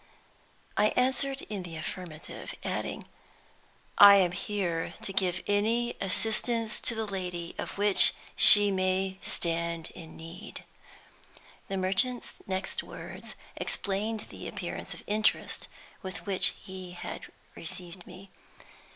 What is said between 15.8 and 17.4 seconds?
with which he had